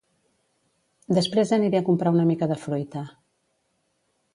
[1.19, 3.09] Després aniré a comprar una mica de fruita